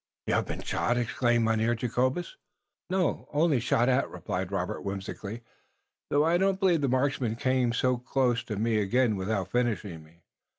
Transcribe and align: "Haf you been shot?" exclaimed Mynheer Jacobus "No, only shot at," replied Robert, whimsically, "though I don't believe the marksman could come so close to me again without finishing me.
"Haf 0.25 0.37
you 0.37 0.45
been 0.55 0.63
shot?" 0.63 0.97
exclaimed 0.97 1.45
Mynheer 1.45 1.75
Jacobus 1.75 2.35
"No, 2.89 3.27
only 3.33 3.59
shot 3.59 3.87
at," 3.87 4.09
replied 4.09 4.51
Robert, 4.51 4.81
whimsically, 4.81 5.43
"though 6.09 6.25
I 6.25 6.39
don't 6.39 6.59
believe 6.59 6.81
the 6.81 6.89
marksman 6.89 7.35
could 7.35 7.43
come 7.43 7.71
so 7.71 7.97
close 7.97 8.43
to 8.45 8.55
me 8.55 8.79
again 8.79 9.15
without 9.15 9.51
finishing 9.51 10.03
me. 10.03 10.23